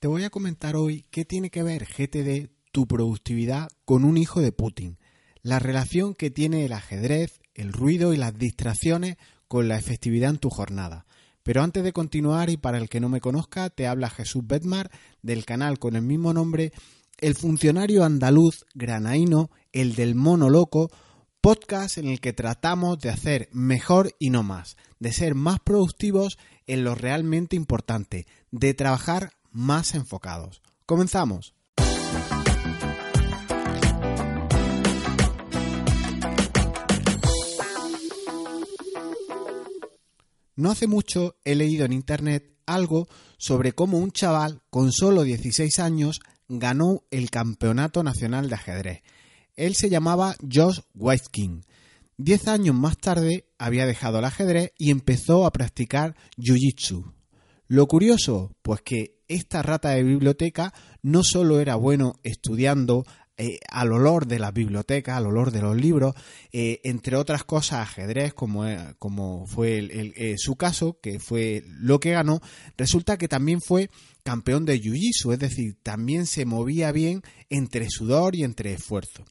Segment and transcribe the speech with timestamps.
[0.00, 4.40] te voy a comentar hoy qué tiene que ver GTD, tu productividad, con un hijo
[4.40, 4.98] de Putin.
[5.42, 10.38] La relación que tiene el ajedrez, el ruido y las distracciones con la efectividad en
[10.38, 11.04] tu jornada.
[11.42, 14.90] Pero antes de continuar, y para el que no me conozca, te habla Jesús Bedmar
[15.20, 16.72] del canal con el mismo nombre,
[17.18, 20.90] el funcionario andaluz granaíno, el del mono loco,
[21.42, 26.38] podcast en el que tratamos de hacer mejor y no más, de ser más productivos
[26.66, 30.62] en lo realmente importante, de trabajar más enfocados.
[30.86, 31.54] Comenzamos.
[40.56, 43.08] No hace mucho he leído en internet algo
[43.38, 49.02] sobre cómo un chaval con solo 16 años ganó el Campeonato Nacional de Ajedrez.
[49.56, 51.64] Él se llamaba Josh Whiteking.
[52.18, 57.10] Diez años más tarde había dejado el ajedrez y empezó a practicar Jiu-Jitsu.
[57.66, 63.06] Lo curioso, pues que esta rata de biblioteca no solo era bueno estudiando
[63.38, 66.14] eh, al olor de la biblioteca, al olor de los libros,
[66.52, 68.94] eh, entre otras cosas ajedrez, como, eh,
[69.46, 72.42] fue su caso, que fue lo que ganó,
[72.76, 73.88] resulta que también fue
[74.24, 79.24] campeón de Jiu-Jitsu, es decir, también se movía bien entre sudor y entre esfuerzo.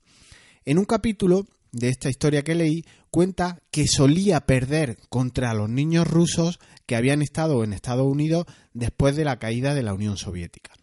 [0.66, 6.08] En un capítulo de esta historia que leí, cuenta que solía perder contra los niños
[6.08, 10.74] rusos que habían estado en Estados Unidos después de la caída de la Unión Soviética.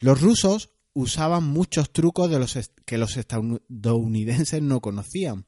[0.00, 5.46] Los rusos usaban muchos trucos de los que los estadounidenses no conocían.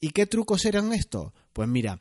[0.00, 1.32] ¿Y qué trucos eran estos?
[1.52, 2.00] Pues mira,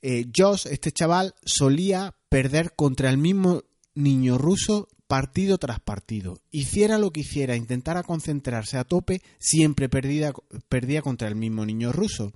[0.00, 3.62] eh, Josh, este chaval, solía perder contra el mismo
[3.94, 6.38] niño ruso partido tras partido.
[6.50, 10.32] Hiciera lo que hiciera, intentara concentrarse a tope, siempre perdía,
[10.70, 12.32] perdía contra el mismo niño ruso.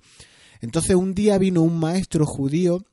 [0.61, 2.85] Entonces un día vino un maestro judío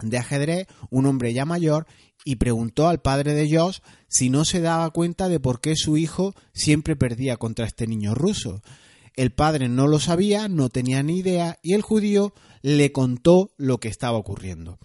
[0.00, 1.86] de ajedrez, un hombre ya mayor,
[2.24, 3.78] y preguntó al padre de Josh
[4.08, 8.16] si no se daba cuenta de por qué su hijo siempre perdía contra este niño
[8.16, 8.60] ruso.
[9.14, 13.78] El padre no lo sabía, no tenía ni idea, y el judío le contó lo
[13.78, 14.80] que estaba ocurriendo.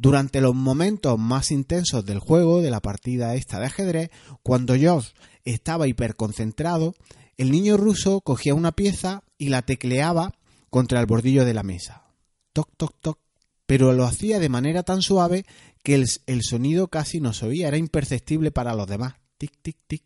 [0.00, 4.10] Durante los momentos más intensos del juego, de la partida esta de ajedrez,
[4.42, 5.08] cuando Josh
[5.44, 6.94] estaba hiperconcentrado,
[7.36, 10.32] el niño ruso cogía una pieza y la tecleaba
[10.70, 12.14] contra el bordillo de la mesa.
[12.54, 13.18] Toc, toc, toc,
[13.66, 15.44] pero lo hacía de manera tan suave
[15.82, 19.16] que el, sonido casi no se oía, era imperceptible para los demás.
[19.36, 20.04] Tic, tic, tic.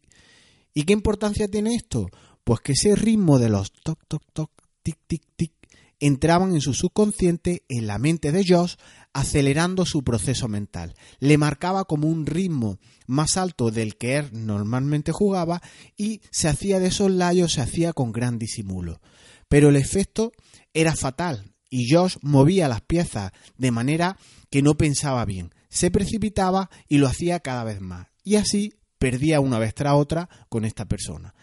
[0.74, 2.08] ¿Y qué importancia tiene esto?
[2.42, 4.50] Pues que ese ritmo de los toc, toc, toc,
[4.82, 5.52] tic, tic, tic,
[6.00, 8.74] entraban en su subconsciente, en la mente de Josh,
[9.14, 10.94] acelerando su proceso mental.
[11.20, 15.62] Le marcaba como un ritmo más alto del que él normalmente jugaba
[15.96, 19.00] y se hacía de esos layos, se hacía con gran disimulo.
[19.48, 20.32] Pero el efecto
[20.74, 24.18] era fatal, y Josh movía las piezas de manera
[24.50, 25.54] que no pensaba bien.
[25.70, 28.08] Se precipitaba y lo hacía cada vez más.
[28.22, 31.34] Y así perdía una vez tras otra con esta persona.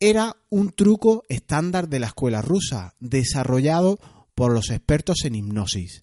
[0.00, 3.98] Era un truco estándar de la escuela rusa, desarrollado
[4.34, 6.02] por los expertos en hipnosis.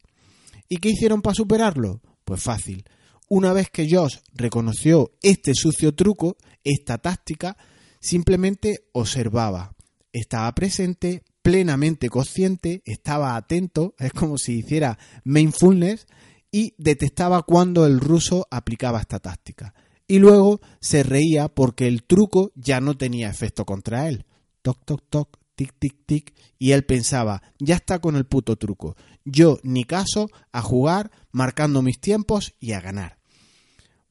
[0.68, 2.02] ¿Y qué hicieron para superarlo?
[2.24, 2.86] Pues fácil.
[3.30, 7.58] Una vez que Josh reconoció este sucio truco, esta táctica,
[8.00, 9.76] simplemente observaba,
[10.14, 16.08] estaba presente, plenamente consciente, estaba atento, es como si hiciera mindfulness
[16.52, 19.74] y detectaba cuando el ruso aplicaba esta táctica.
[20.08, 24.26] Y luego se reía porque el truco ya no tenía efecto contra él.
[24.62, 26.33] Toc, toc, toc, tic, tic, tic.
[26.57, 28.95] Y él pensaba, ya está con el puto truco.
[29.23, 33.17] Yo ni caso a jugar, marcando mis tiempos y a ganar.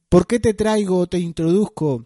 [0.08, 2.04] ¿Por qué te traigo te introduzco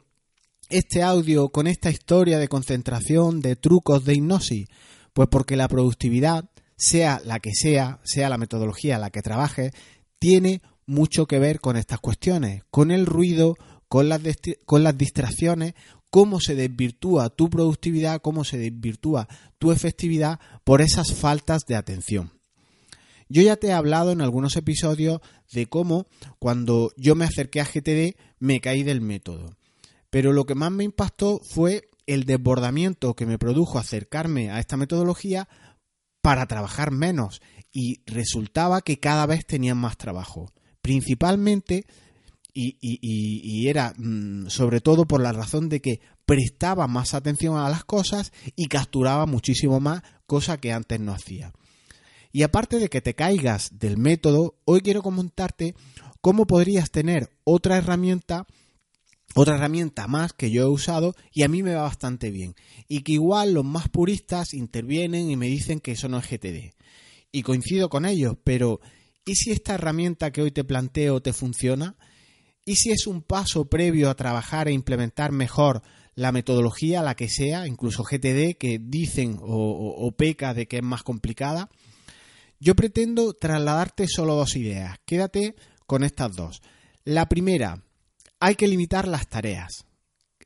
[0.69, 4.67] este audio con esta historia de concentración, de trucos, de hipnosis?
[5.13, 9.73] Pues porque la productividad, sea la que sea, sea la metodología la que trabaje,
[10.19, 13.57] tiene mucho que ver con estas cuestiones, con el ruido,
[13.89, 14.21] con las,
[14.65, 15.75] con las distracciones,
[16.11, 22.33] cómo se desvirtúa tu productividad, cómo se desvirtúa tu efectividad por esas faltas de atención.
[23.29, 25.21] Yo ya te he hablado en algunos episodios
[25.53, 26.07] de cómo
[26.39, 29.57] cuando yo me acerqué a GTD me caí del método.
[30.11, 34.79] Pero lo que más me impactó fue el desbordamiento que me produjo acercarme a esta
[34.79, 35.49] metodología
[36.23, 40.51] para trabajar menos y resultaba que cada vez tenían más trabajo.
[40.81, 41.85] Principalmente,
[42.53, 47.85] y, era mm, sobre todo por la razón de que prestaba más atención a las
[47.85, 51.53] cosas y capturaba muchísimo más, cosa que antes no hacía.
[52.33, 55.75] Y aparte de que te caigas del método, hoy quiero comentarte
[56.21, 58.47] cómo podrías tener otra herramienta
[59.35, 62.55] otra herramienta más que yo he usado y a mí me va bastante bien.
[62.89, 66.75] Y que igual los más puristas intervienen y me dicen que eso no es GTD.
[67.31, 68.81] Y coincido con ellos, pero
[69.27, 71.97] ¿y si esta herramienta que hoy te planteo te funciona?
[72.69, 75.81] Y si es un paso previo a trabajar e implementar mejor
[76.15, 80.83] la metodología, la que sea, incluso GTD, que dicen o, o peca de que es
[80.83, 81.71] más complicada.
[82.61, 84.99] Yo pretendo trasladarte solo dos ideas.
[85.07, 85.57] Quédate
[85.87, 86.61] con estas dos.
[87.05, 87.85] La primera,
[88.39, 89.87] hay que limitar las tareas.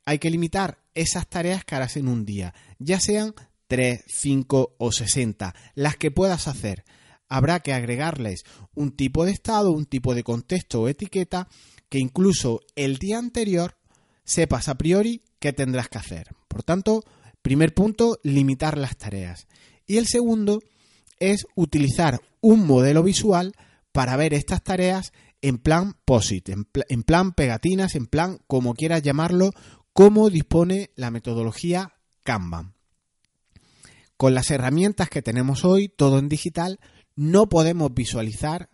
[0.05, 3.35] Hay que limitar esas tareas que harás en un día, ya sean
[3.67, 6.85] 3, 5 o 60, las que puedas hacer.
[7.29, 11.49] Habrá que agregarles un tipo de estado, un tipo de contexto o etiqueta
[11.93, 13.77] que incluso el día anterior
[14.25, 16.29] sepas a priori qué tendrás que hacer.
[16.49, 17.05] Por tanto,
[17.43, 19.47] primer punto, limitar las tareas.
[19.87, 20.63] Y el segundo
[21.21, 23.53] es utilizar un modelo visual
[23.93, 25.13] para ver estas tareas
[25.43, 29.51] en plan POSIT, en, plan pegatinas, en plan como quieras llamarlo,
[29.93, 31.93] como dispone la metodología
[32.23, 32.73] Kanban.
[34.17, 36.81] Con las herramientas que tenemos hoy, todo en digital,
[37.15, 38.69] no podemos visualizar,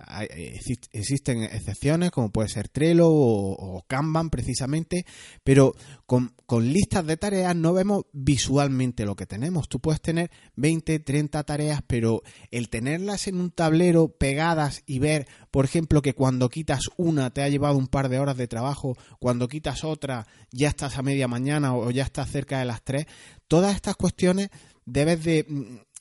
[0.92, 5.04] existen excepciones como puede ser Trello o, Kanban precisamente,
[5.42, 5.74] pero
[6.06, 9.68] con, listas de tareas no vemos visualmente lo que tenemos.
[9.68, 15.26] Tú puedes tener 20, 30 tareas, pero el tenerlas en un tablero pegadas y ver,
[15.50, 18.96] por ejemplo, que cuando quitas una te ha llevado un par de horas de trabajo,
[19.18, 23.06] cuando quitas otra ya estás a media mañana o ya estás cerca de las 3,
[23.48, 24.50] todas estas cuestiones
[24.88, 25.46] debes de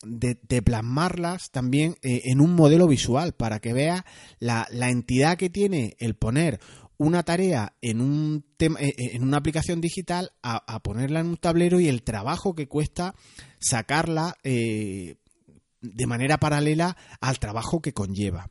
[0.04, 4.04] de, plasmarlas también eh, en un modelo visual para que veas
[4.40, 6.60] la, entidad que tiene el poner
[6.98, 11.38] una tarea en, un tema, eh, eh, en una aplicación digital a, ponerla en un
[11.38, 13.16] tablero y el trabajo que cuesta
[13.60, 18.50] sacarla de manera paralela al trabajo que conlleva.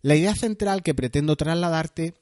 [0.00, 2.14] La idea central que pretendo trasladarte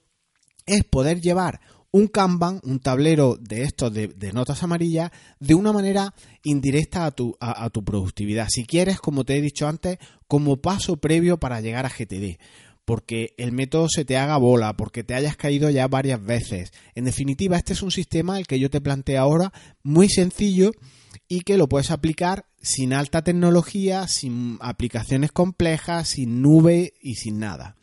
[0.66, 1.60] es poder llevar
[1.92, 7.36] un Kanban, un tablero de estos de, notas amarillas, de una manera indirecta a tu,
[7.40, 8.48] a, tu productividad.
[8.48, 9.98] Si quieres, como te he dicho antes,
[10.28, 12.38] como paso previo para llegar a GTD
[12.90, 16.72] porque el método se te haga bola, porque te hayas caído ya varias veces.
[16.96, 19.52] En definitiva, este es un sistema, el que yo te planteo ahora,
[19.84, 20.72] muy sencillo
[21.28, 27.38] y que lo puedes aplicar sin alta tecnología, sin aplicaciones complejas, sin nube y sin
[27.38, 27.76] nada.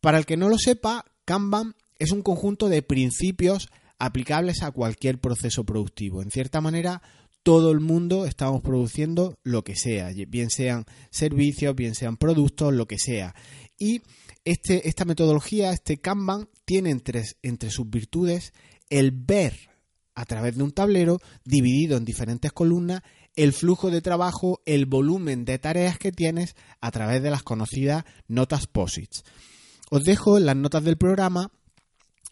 [0.00, 5.18] Para el que no lo sepa, Kanban es un conjunto de principios aplicables a cualquier
[5.18, 6.22] proceso productivo.
[6.22, 7.02] En cierta manera,
[7.42, 12.86] todo el mundo estamos produciendo lo que sea, bien sean servicios, bien sean productos, lo
[12.86, 13.34] que sea.
[13.78, 14.02] Y
[14.44, 17.24] este, esta metodología, este Kanban, tiene entre,
[17.70, 18.52] sus virtudes
[18.90, 19.70] el ver
[20.14, 23.02] a través de un tablero dividido en diferentes columnas
[23.36, 28.04] el flujo de trabajo, el volumen de tareas que tienes a través de las conocidas
[28.26, 29.24] notas POSITs.
[29.90, 31.52] Os dejo las notas del programa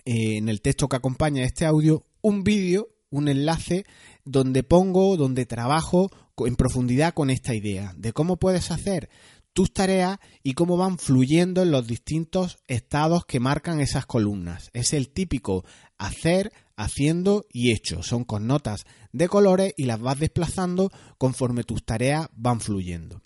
[0.05, 3.85] eh, en el texto que acompaña este audio un vídeo, un enlace
[4.25, 9.09] donde pongo, donde trabajo en profundidad con esta idea de cómo puedes hacer
[9.53, 14.71] tus tareas y cómo van fluyendo en los distintos estados que marcan esas columnas.
[14.73, 15.65] Es el típico
[15.97, 18.03] hacer, haciendo y hecho.
[18.03, 23.23] Son con notas de colores y las vas desplazando conforme tus tareas van fluyendo.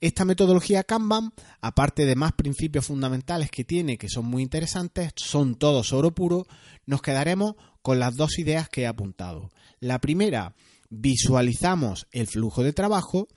[0.00, 5.54] Esta metodología Kanban, aparte de más principios fundamentales que tiene, que son muy interesantes, son
[5.54, 6.46] todos oro puro,
[6.84, 9.50] nos quedaremos con las dos ideas que he apuntado.
[9.80, 10.54] La primera,
[10.90, 13.28] visualizamos el flujo de trabajo,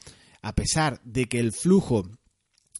[0.41, 2.09] a pesar de que el flujo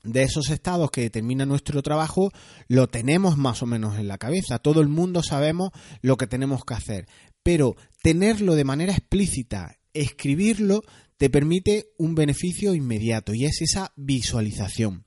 [0.04, 2.32] de esos estados que determina nuestro trabajo
[2.68, 4.60] lo tenemos más o menos en la cabeza.
[4.60, 5.72] Todo el mundo sabemos
[6.02, 7.08] lo que tenemos que hacer.
[7.44, 10.82] Pero tenerlo de manera explícita, escribirlo,
[11.20, 15.04] te permite un beneficio inmediato y es esa visualización.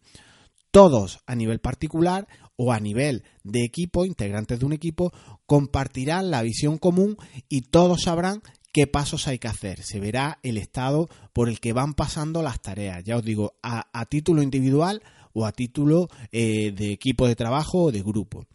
[0.71, 5.11] Todos a nivel particular o a nivel de equipo, integrantes de un equipo,
[5.47, 7.17] compartirán la visión común
[7.49, 8.43] y todos sabrán
[8.75, 9.83] qué pasos hay que hacer.
[9.83, 13.03] Se verá el estado por el que van pasando las tareas.
[13.05, 15.03] Ya os digo, a, título individual
[15.33, 18.47] o a título eh, de equipo de trabajo o de grupo.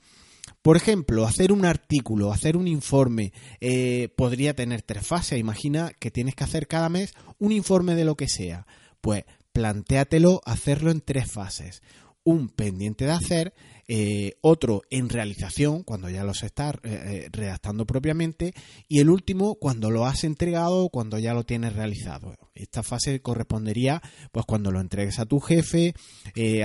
[0.62, 5.40] Por ejemplo, hacer un artículo, hacer un informe, eh, podría tener tres fases.
[5.40, 8.68] Imagina que tienes que hacer cada mes un informe de lo que sea.
[9.00, 9.24] Pues
[9.54, 11.82] plantéatelo hacerlo en tres fases.
[12.24, 13.54] Un pendiente de hacer,
[13.90, 18.54] eh, otro en realización, cuando ya los estás eh, eh, redactando propiamente,
[18.90, 22.36] y el último cuando lo has entregado, cuando ya lo tienes realizado.
[22.54, 24.02] Esta fase correspondería
[24.34, 25.94] pues cuando lo entregues a tu jefe,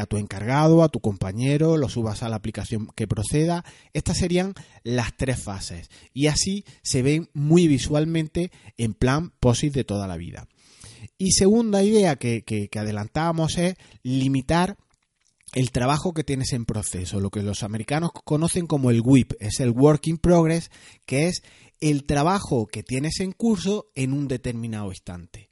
[0.00, 3.64] a tu encargado, a tu compañero, lo subas a la aplicación que proceda.
[3.92, 5.90] Estas serían las tres fases.
[6.12, 10.48] Y así se ven muy visualmente en plan POSIT de toda la vida.
[11.18, 14.76] Y segunda idea que, que adelantábamos es limitar
[15.54, 19.60] el trabajo que tienes en proceso, lo que los americanos conocen como el WIP, es
[19.60, 20.70] el Work in Progress,
[21.04, 21.42] que es
[21.80, 25.50] el trabajo que tienes en curso en un determinado instante.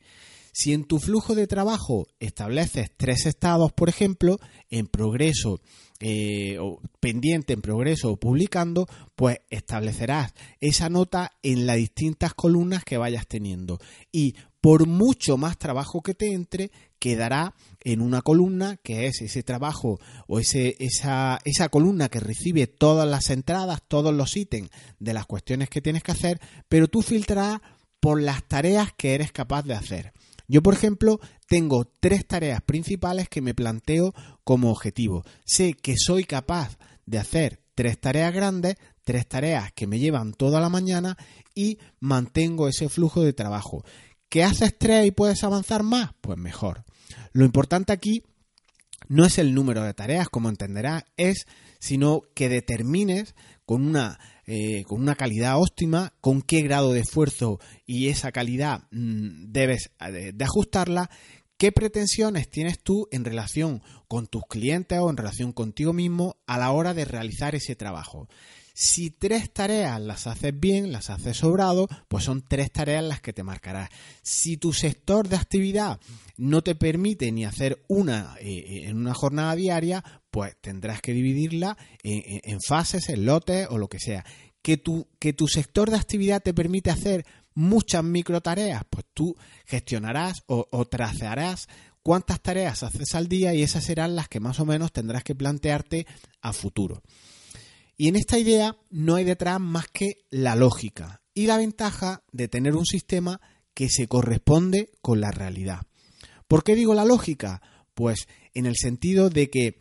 [0.52, 4.38] Si en tu flujo de trabajo estableces tres estados, por ejemplo,
[4.68, 5.60] en progreso,
[6.00, 12.84] eh, o pendiente en progreso o publicando, pues establecerás esa nota en las distintas columnas
[12.84, 13.78] que vayas teniendo.
[14.10, 19.42] Y por mucho más trabajo que te entre, quedará en una columna que es ese
[19.42, 25.14] trabajo o ese, esa, esa columna que recibe todas las entradas, todos los ítems de
[25.14, 27.60] las cuestiones que tienes que hacer, pero tú filtrarás
[28.00, 30.12] por las tareas que eres capaz de hacer.
[30.48, 35.22] Yo, por ejemplo, tengo tres tareas principales que me planteo como objetivo.
[35.44, 40.60] Sé que soy capaz de hacer tres tareas grandes, tres tareas que me llevan toda
[40.60, 41.16] la mañana
[41.54, 43.84] y mantengo ese flujo de trabajo.
[44.28, 46.10] ¿Que haces tres y puedes avanzar más?
[46.20, 46.84] Pues mejor.
[47.32, 48.22] Lo importante aquí
[49.08, 51.46] no es el número de tareas, como entenderás, es
[51.80, 57.58] sino que determines con una, eh, con una calidad óptima, con qué grado de esfuerzo
[57.86, 61.10] y esa calidad mm, debes eh, de ajustarla,
[61.56, 66.58] qué pretensiones tienes tú en relación con tus clientes o en relación contigo mismo a
[66.58, 68.28] la hora de realizar ese trabajo.
[68.82, 73.34] Si tres tareas las haces bien, las haces sobrado, pues son tres tareas las que
[73.34, 73.90] te marcarás.
[74.22, 76.00] Si tu sector de actividad
[76.38, 81.12] no te permite ni hacer una eh, eh, en una jornada diaria, pues tendrás que
[81.12, 84.24] dividirla en, fases, en lotes o lo que sea.
[84.62, 89.36] Que tu, que tu sector de actividad te permite hacer muchas micro tareas, pues tú
[89.66, 91.68] gestionarás o, o trazarás
[92.02, 95.34] cuántas tareas haces al día y esas serán las que más o menos tendrás que
[95.34, 96.06] plantearte
[96.40, 97.02] a futuro.
[98.00, 102.48] Y en esta idea no hay detrás más que la lógica y la ventaja de
[102.48, 103.42] tener un sistema
[103.74, 105.82] que se corresponde con la realidad.
[106.48, 107.60] ¿Por qué digo la lógica?
[107.92, 109.78] Pues en el sentido de que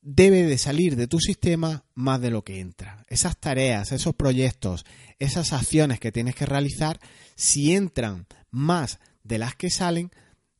[0.00, 3.04] debe de salir de tu sistema más de lo que entra.
[3.06, 4.84] Esas tareas, esos proyectos,
[5.20, 6.98] esas acciones que tienes que realizar,
[7.36, 10.10] si entran más de las que salen,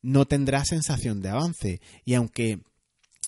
[0.01, 1.81] no tendrás sensación de avance.
[2.05, 2.61] Y aunque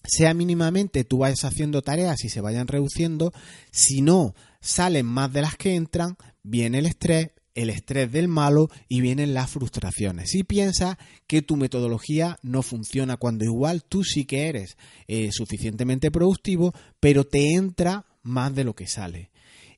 [0.07, 3.31] sea mínimamente tú vayas haciendo tareas y se vayan reduciendo,
[3.71, 8.69] si no salen más de las que entran, viene el estrés, el estrés del malo
[8.89, 10.31] y vienen las frustraciones.
[10.31, 10.97] Si piensas
[11.27, 17.25] que tu metodología no funciona cuando igual tú sí que eres eh, suficientemente productivo, pero
[17.25, 19.31] te entra más de lo que sale.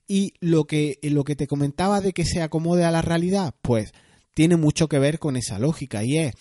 [0.08, 3.92] Y lo que, lo que te comentaba de que se acomode a la realidad, pues
[4.34, 6.34] tiene mucho que ver con esa lógica y es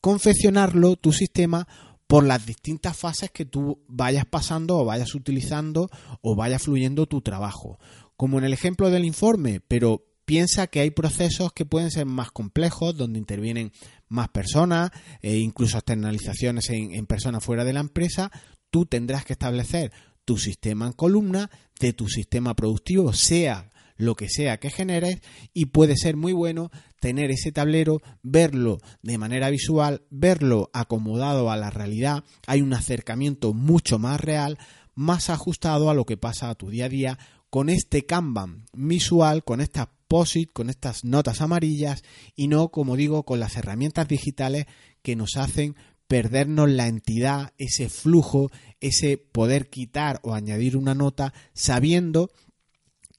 [0.00, 1.66] confeccionarlo tu sistema
[2.06, 7.20] por las distintas fases que tú vayas pasando o vayas utilizando o vaya fluyendo tu
[7.20, 7.78] trabajo.
[8.16, 12.30] Como en el ejemplo del informe, pero piensa que hay procesos que pueden ser más
[12.30, 13.72] complejos, donde intervienen
[14.08, 18.30] más personas, e incluso externalizaciones en, en personas fuera de la empresa,
[18.70, 19.92] tú tendrás que establecer
[20.24, 25.20] tu sistema en columna de tu sistema productivo, sea lo que sea que generes
[25.54, 26.70] y puede ser muy bueno
[27.06, 33.54] tener ese tablero, verlo de manera visual, verlo acomodado a la realidad, hay un acercamiento
[33.54, 34.58] mucho más real,
[34.96, 39.44] más ajustado a lo que pasa a tu día a día con este Kanban visual,
[39.44, 42.02] con estas POSIT, con estas notas amarillas
[42.34, 44.66] y no, como digo, con las herramientas digitales
[45.02, 45.76] que nos hacen
[46.08, 52.32] perdernos la entidad, ese flujo, ese poder quitar o añadir una nota sabiendo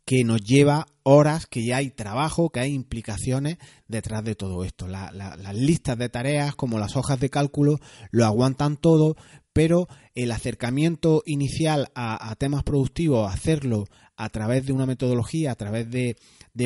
[0.03, 4.87] que nos lleva horas, que ya hay trabajo, que hay implicaciones detrás de todo esto.
[4.87, 7.79] las listas de tareas, como las hojas de cálculo,
[8.11, 9.15] lo aguantan todo,
[9.53, 13.85] pero el acercamiento inicial a, temas productivos, hacerlo
[14.17, 16.17] a través de una metodología, a través de,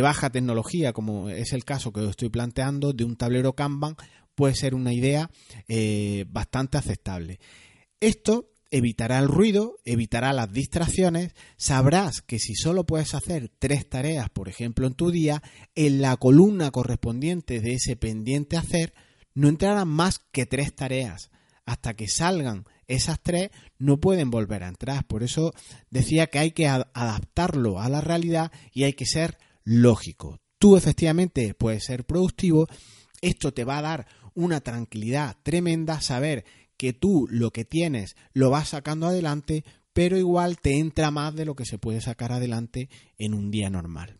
[0.01, 3.95] baja tecnología, como es el caso que estoy planteando, de un tablero Kanban,
[4.33, 5.29] puede ser una idea
[5.67, 7.39] eh, bastante aceptable.
[7.99, 14.29] Esto evitará el ruido, evitará las distracciones, sabrás que si solo puedes hacer tres tareas,
[14.29, 15.43] por ejemplo, en tu día,
[15.75, 18.93] en la columna correspondiente de ese pendiente hacer,
[19.33, 21.29] no entrarán más que tres tareas.
[21.65, 25.05] Hasta que salgan esas tres, no pueden volver a entrar.
[25.05, 25.53] Por eso
[25.89, 30.39] decía que hay que adaptarlo a la realidad y hay que ser lógico.
[30.57, 32.67] Tú efectivamente puedes ser productivo,
[33.21, 36.45] esto te va a dar una tranquilidad tremenda saber
[36.81, 41.45] que tú lo que tienes lo vas sacando adelante, pero igual te entra más de
[41.45, 44.17] lo que se puede sacar adelante en un día normal.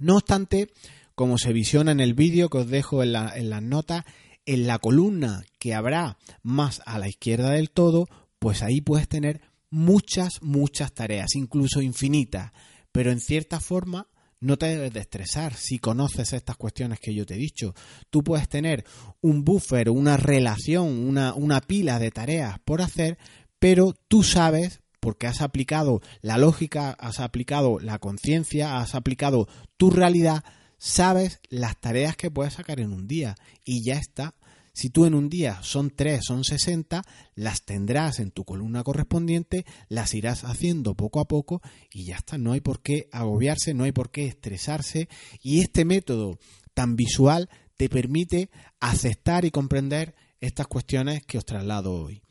[0.00, 0.72] No obstante,
[1.14, 4.04] como se visiona en el vídeo que os dejo en, en las notas,
[4.46, 8.08] en la columna que habrá más a la izquierda del todo,
[8.40, 12.50] pues ahí puedes tener muchas, muchas tareas, incluso infinitas,
[12.90, 14.08] pero en cierta forma
[14.40, 17.74] no te debes de estresar si conoces estas cuestiones que yo te he dicho.
[18.08, 18.84] Tú puedes tener
[19.20, 23.18] un buffer, una relación, una, una pila de tareas por hacer,
[23.58, 29.90] pero tú sabes, porque has aplicado la lógica, has aplicado la conciencia, has aplicado tu
[29.90, 30.44] realidad,
[30.78, 34.34] sabes las tareas que puedes sacar en un día y ya está.
[34.72, 37.02] Si tú en un día son 3, son 60,
[37.34, 41.60] las tendrás en tu columna correspondiente, las irás haciendo poco a poco
[41.92, 42.38] y ya está.
[42.38, 45.08] No hay por qué agobiarse, no hay por qué estresarse.
[45.42, 46.38] Y este método
[46.74, 52.22] tan visual te permite aceptar y comprender estas cuestiones que os traslado hoy.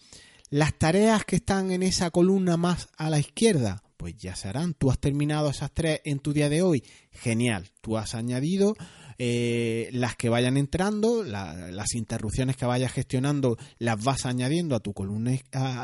[0.50, 4.74] Las tareas que están en esa columna más a la izquierda, pues ya se harán.
[4.74, 6.84] Tú has terminado esas tres en tu día de hoy.
[7.12, 7.70] Genial.
[7.82, 8.76] Tú has añadido
[9.22, 14.94] eh, las que vayan entrando, las interrupciones que vayas gestionando, las vas añadiendo a tu
[14.94, 15.38] columna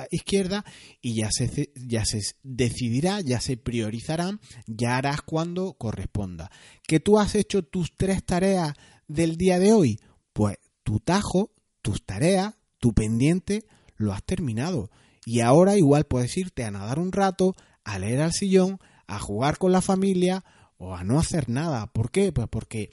[0.09, 0.63] izquierda
[1.01, 6.49] y ya se, ya se decidirá, ya se priorizarán, ya harás cuando corresponda.
[6.87, 8.73] ¿Que tú has hecho tus tres tareas
[9.09, 9.99] del día de hoy?
[10.31, 11.51] Pues tu tajo,
[11.81, 13.65] tus tareas, tu pendiente,
[13.97, 14.89] lo has terminado.
[15.25, 19.57] Y ahora igual puedes irte a nadar un rato, a leer al sillón, a jugar
[19.57, 20.45] con la familia
[20.77, 21.87] o a no hacer nada.
[21.87, 22.31] ¿Por qué?
[22.31, 22.91] Pues porque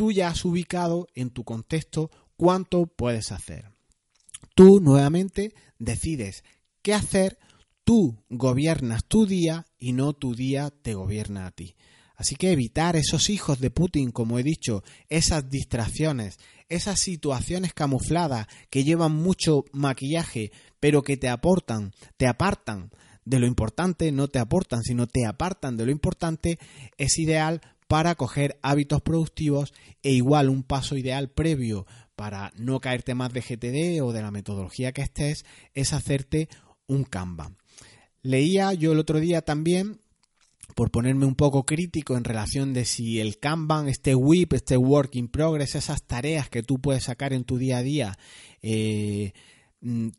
[0.00, 3.70] tú ya has ubicado en tu contexto cuánto puedes hacer.
[4.54, 6.42] Tú nuevamente decides
[6.80, 7.38] qué hacer,
[7.84, 11.76] tú gobiernas tu día y no tu día te gobierna a ti.
[12.16, 16.38] Así que evitar esos hijos de Putin, como he dicho, esas distracciones,
[16.70, 22.90] esas situaciones camufladas que llevan mucho maquillaje, pero que te aportan, te apartan
[23.26, 26.58] de lo importante, no te aportan, sino te apartan de lo importante,
[26.96, 33.16] es ideal para coger hábitos productivos e igual un paso ideal previo para no caerte
[33.16, 35.44] más de GTD o de la metodología que estés
[35.74, 36.48] es hacerte
[36.86, 37.56] un Kanban.
[38.22, 39.98] Leía yo el otro día también
[40.76, 45.16] por ponerme un poco crítico en relación de si el Kanban, este WIP, este Work
[45.16, 48.18] in Progress, esas tareas que tú puedes sacar en tu día a día,
[48.62, 49.32] eh,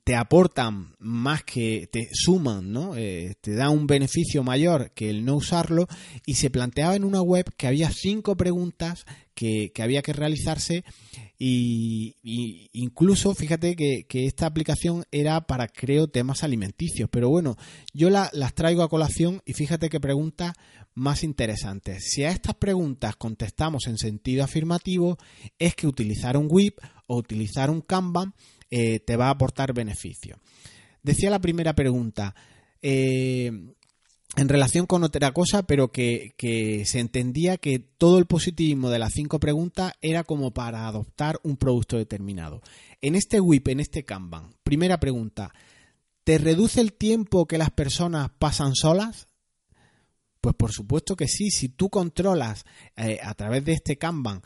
[0.03, 2.95] te aportan más que te suman, ¿no?
[2.95, 5.87] Eh, te da un beneficio mayor que el no usarlo.
[6.25, 10.83] Y se planteaba en una web que había cinco preguntas que, había que realizarse.
[11.37, 12.17] Y,
[12.73, 17.09] incluso fíjate que, esta aplicación era para creo temas alimenticios.
[17.11, 17.55] Pero bueno
[17.93, 20.53] yo las traigo a colación y fíjate qué preguntas
[20.93, 25.17] más interesantes si a estas preguntas contestamos en sentido afirmativo
[25.57, 28.33] es que utilizar un WIP o utilizar un Kanban
[28.71, 30.39] eh, te va a aportar beneficio.
[31.03, 32.33] Decía la primera pregunta,
[32.81, 33.51] eh,
[34.37, 36.33] en relación con otra cosa, pero que,
[36.85, 41.57] se entendía que todo el positivismo de las cinco preguntas era como para adoptar un
[41.57, 42.61] producto determinado.
[43.01, 45.53] En este WIP, en este Kanban, primera pregunta,
[46.23, 49.27] ¿te reduce el tiempo que las personas pasan solas?
[50.39, 54.41] Pues por supuesto que sí, si tú controlas eh, a través de este Kanban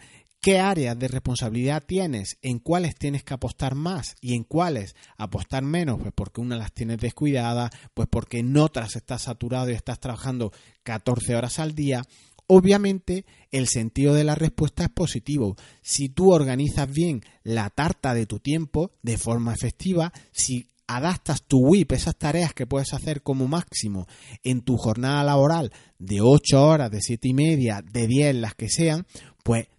[0.46, 5.64] qué áreas de responsabilidad tienes, en cuáles tienes que apostar más y en cuáles apostar
[5.64, 10.00] menos, pues porque una las tienes descuidadas, pues porque en otras estás saturado y estás
[10.00, 10.52] trabajando
[10.84, 12.04] 14 horas al día.
[12.46, 15.56] Obviamente el sentido de la respuesta es positivo.
[15.82, 21.58] Si tú organizas bien la tarta de tu tiempo de forma efectiva, si adaptas tu
[21.58, 24.06] WIP, esas tareas que puedes hacer como máximo
[24.44, 28.70] en tu jornada laboral de 8 horas, de 7 y media, de 10, las que
[28.70, 29.08] sean,
[29.44, 29.70] pues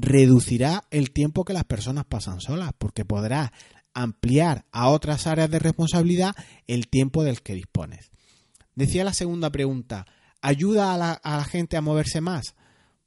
[0.00, 3.50] reducirá el tiempo que las personas pasan solas, porque podrás
[3.94, 6.34] ampliar a otras áreas de responsabilidad
[6.66, 8.10] el tiempo del que dispones.
[8.76, 10.06] Decía la segunda pregunta,
[10.40, 12.54] ¿ayuda a la, a la gente a moverse más?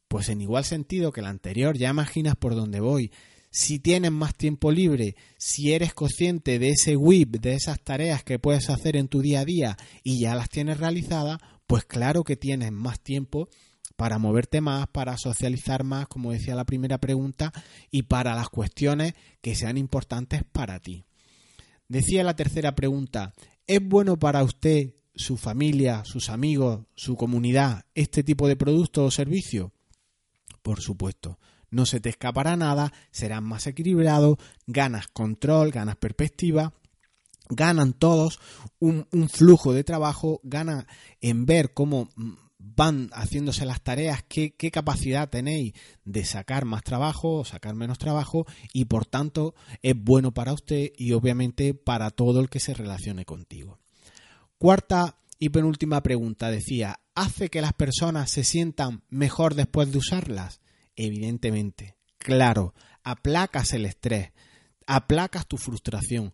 [0.09, 3.11] Pues en igual sentido que la anterior, ya imaginas por dónde voy.
[3.51, 8.39] Si tienes más tiempo libre, si eres consciente de ese WIP, de esas tareas que
[8.39, 12.35] puedes hacer en tu día a día y ya las tienes realizadas, pues claro que
[12.35, 13.47] tienes más tiempo
[14.01, 17.53] para moverte más, para socializar más, como decía la primera pregunta,
[17.91, 21.05] y para las cuestiones que sean importantes para ti.
[21.87, 23.35] Decía la tercera pregunta,
[23.67, 29.11] ¿es bueno para usted, su familia, sus amigos, su comunidad, este tipo de producto o
[29.11, 29.71] servicio?
[30.63, 31.37] Por supuesto,
[31.69, 36.73] no se te escapará nada, serás más equilibrado, ganas control, ganas perspectiva,
[37.49, 38.39] ganan todos
[38.79, 40.87] un, un flujo de trabajo, ganan
[41.19, 42.09] en ver cómo
[42.63, 45.73] van haciéndose las tareas, qué, capacidad tenéis
[46.05, 50.91] de sacar más trabajo o sacar menos trabajo y por tanto es bueno para usted
[50.97, 53.79] y obviamente para todo el que se relacione contigo.
[54.57, 60.61] Cuarta y penúltima pregunta decía, ¿hace que las personas se sientan mejor después de usarlas?
[60.95, 64.31] Evidentemente, claro, aplacas el estrés,
[64.85, 66.33] aplacas tu frustración,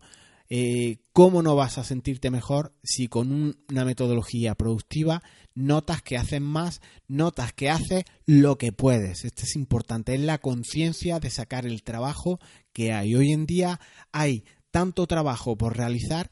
[0.50, 5.22] eh, ¿cómo no vas a sentirte mejor si con una metodología productiva
[5.54, 9.24] notas que haces más, notas que haces lo que puedes?
[9.24, 12.40] Esto es importante, es la conciencia de sacar el trabajo
[12.72, 13.14] que hay.
[13.14, 13.80] Hoy en día
[14.12, 16.30] hay tanto trabajo por realizar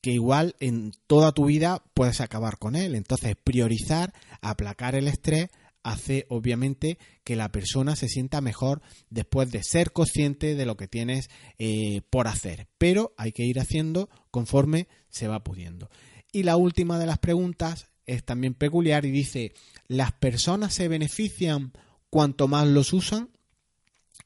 [0.00, 2.94] que igual en toda tu vida puedes acabar con él.
[2.94, 5.48] Entonces, priorizar, aplacar el estrés,
[5.86, 10.88] hace obviamente que la persona se sienta mejor después de ser consciente de lo que
[10.88, 12.66] tienes eh, por hacer.
[12.76, 15.88] Pero hay que ir haciendo conforme se va pudiendo.
[16.32, 19.52] Y la última de las preguntas es también peculiar y dice,
[19.86, 21.72] ¿las personas se benefician
[22.10, 23.30] cuanto más los usan?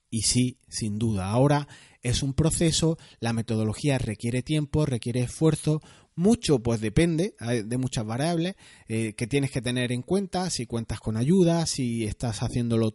[0.09, 1.29] Y sí, sin duda.
[1.31, 1.69] Ahora
[2.03, 5.83] es un proceso, la metodología requiere tiempo, requiere esfuerzo,
[6.21, 8.55] mucho pues depende de muchas variables
[8.89, 12.95] eh, que tienes que tener en cuenta, si cuentas con ayuda, si estás haciéndolo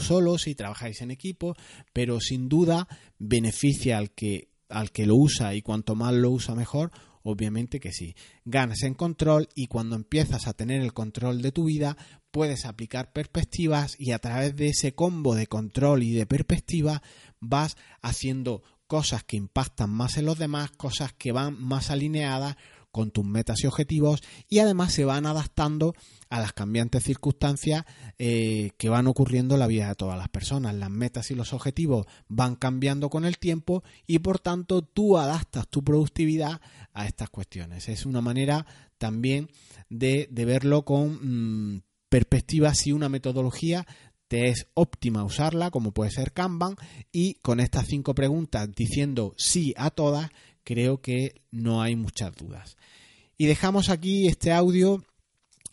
[0.00, 1.54] solo, si trabajáis en equipo,
[1.92, 6.54] pero sin duda beneficia al que, al que lo usa y cuanto más lo usa
[6.54, 6.90] mejor,
[7.28, 8.14] Obviamente que sí.
[8.44, 11.96] Ganas en control y cuando empiezas a tener el control de tu vida,
[12.30, 17.02] puedes aplicar perspectivas y a través de ese combo de control y de perspectiva
[17.40, 22.56] vas haciendo cosas que impactan más en los demás, cosas que van más alineadas
[22.96, 25.94] con tus metas y objetivos y además se van adaptando
[26.30, 27.84] a las cambiantes circunstancias
[28.18, 30.74] eh, que van ocurriendo en la vida de todas las personas.
[30.74, 35.68] Las metas y los objetivos van cambiando con el tiempo y por tanto tú adaptas
[35.68, 36.62] tu productividad
[36.94, 37.90] a estas cuestiones.
[37.90, 38.64] Es una manera
[38.96, 39.50] también
[39.90, 43.86] de, verlo con mm, perspectiva una metodología
[44.28, 46.76] te es óptima usarla, como puede ser Kanban,
[47.12, 50.30] y con estas cinco preguntas diciendo sí a todas,
[50.64, 52.76] creo que no hay muchas dudas.
[53.38, 55.04] Y dejamos aquí este audio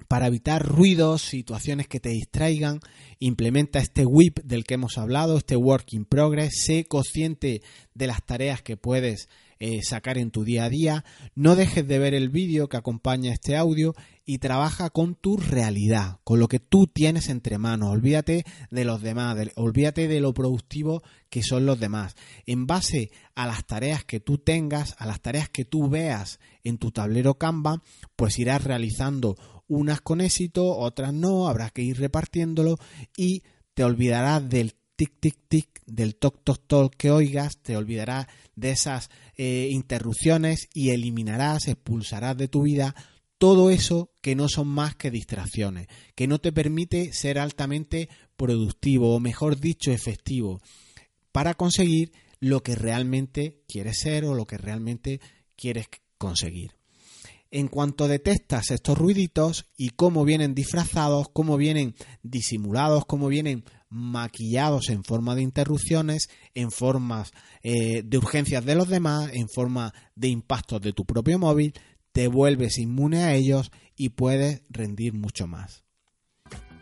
[0.08, 2.80] para evitar ruidos, situaciones que te distraigan,
[3.20, 7.62] implementa este WIP del que hemos hablado, este Work in Progress, sé consciente
[7.94, 9.30] de las tareas que puedes
[9.66, 13.32] eh, sacar en tu día a día, no dejes de ver el vídeo que acompaña
[13.32, 13.96] este audio
[14.26, 19.02] y trabaja con tu realidad, con lo que tú tienes entre manos, olvídate de los
[19.02, 22.16] demás, olvídate de lo productivo que son los demás.
[22.46, 26.78] En base a las tareas que tú tengas, a las tareas que tú veas en
[26.78, 27.82] tu tablero Canva,
[28.18, 32.80] pues irás realizando unas con éxito, otras no, habrá que ir repartiéndolo
[33.16, 33.44] y
[33.76, 38.72] te olvidarás del tic tic tic del toc toc toc que oigas, te olvidarás de
[38.72, 42.96] esas eh, interrupciones y eliminarás, expulsarás de tu vida
[43.38, 49.14] todo eso que no son más que distracciones, que no te permite ser altamente productivo
[49.14, 50.62] o mejor dicho efectivo
[51.32, 55.20] para conseguir lo que realmente quieres ser o lo que realmente
[55.56, 56.72] quieres conseguir.
[57.52, 64.90] En cuanto detectas estos ruiditos y cómo vienen disfrazados, cómo vienen disimulados, cómo vienen maquillados
[64.90, 70.30] en forma de interrupciones, en formas eh, de urgencias de los demás, en forma de
[70.30, 71.74] impactos de tu propio móvil,
[72.12, 75.84] te vuelves inmune a ellos y puedes rendir mucho más.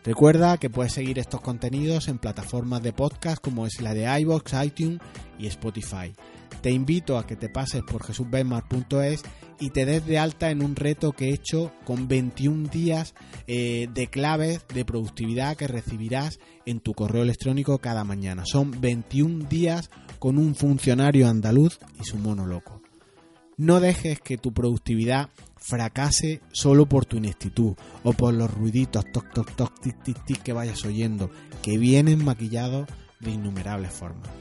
[0.04, 4.54] Recuerda que puedes seguir estos contenidos en plataformas de podcast como es la de iVoox,
[4.66, 5.00] iTunes
[5.38, 6.14] y Spotify.
[6.62, 9.24] Te invito a que te pases por jesusbenmar.es
[9.60, 13.14] y te des de alta en un reto que he hecho con 21 días
[13.48, 18.44] eh, de claves de productividad que recibirás en tu correo electrónico cada mañana.
[18.46, 22.82] Son 21 días con un funcionario andaluz y su mono loco.
[23.58, 29.32] No dejes que tu productividad fracase solo por tu ineptitud o por los ruiditos toc
[29.32, 31.30] toc toc tic tic tic que vayas oyendo,
[31.62, 32.88] que vienen maquillados
[33.20, 34.41] de innumerables formas.